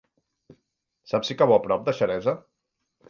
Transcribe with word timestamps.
Saps 1.11 1.31
si 1.33 1.37
cau 1.43 1.53
a 1.59 1.59
prop 1.67 1.85
de 1.91 1.97
Xeresa? 1.99 2.37